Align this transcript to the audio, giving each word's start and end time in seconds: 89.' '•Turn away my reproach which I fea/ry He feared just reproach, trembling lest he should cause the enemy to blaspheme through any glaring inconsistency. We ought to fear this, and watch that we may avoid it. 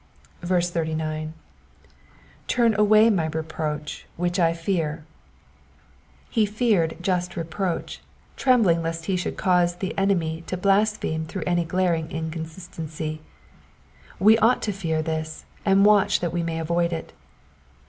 89.' 0.43 1.33
'•Turn 2.49 2.73
away 2.75 3.11
my 3.11 3.27
reproach 3.27 4.07
which 4.17 4.39
I 4.39 4.51
fea/ry 4.51 5.01
He 6.27 6.43
feared 6.47 6.97
just 7.01 7.35
reproach, 7.37 8.01
trembling 8.35 8.81
lest 8.81 9.05
he 9.05 9.15
should 9.15 9.37
cause 9.37 9.75
the 9.75 9.95
enemy 9.99 10.41
to 10.47 10.57
blaspheme 10.57 11.25
through 11.27 11.43
any 11.45 11.65
glaring 11.65 12.09
inconsistency. 12.09 13.21
We 14.17 14.39
ought 14.39 14.63
to 14.63 14.71
fear 14.71 15.03
this, 15.03 15.45
and 15.65 15.85
watch 15.85 16.19
that 16.21 16.33
we 16.33 16.41
may 16.41 16.57
avoid 16.57 16.93
it. 16.93 17.13